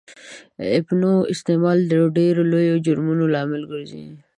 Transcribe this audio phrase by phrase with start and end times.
[0.77, 4.03] اپینو استعمال د ډېرو لویو جرمونو لامل ګرځي.